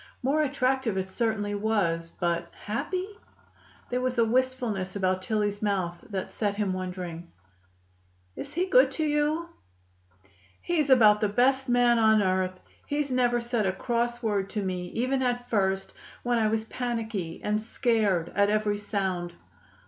[0.23, 3.05] More attractive it certainly was, but happy?
[3.91, 7.31] There was a wistfulness about Tillie's mouth that set him wondering.
[8.35, 9.49] "Is he good to you?"
[10.59, 12.59] "He's about the best man on earth.
[12.87, 15.93] He's never said a cross word to me even at first,
[16.23, 19.35] when I was panicky and scared at every sound."